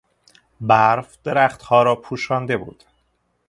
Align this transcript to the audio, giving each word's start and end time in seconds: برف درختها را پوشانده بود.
برف 0.61 1.17
درختها 1.23 1.83
را 1.83 1.95
پوشانده 1.95 2.57
بود. 2.57 2.83